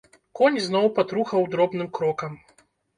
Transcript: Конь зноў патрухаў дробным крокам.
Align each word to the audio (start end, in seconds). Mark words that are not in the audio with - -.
Конь 0.39 0.57
зноў 0.69 0.89
патрухаў 0.97 1.41
дробным 1.55 1.95
крокам. 2.01 2.33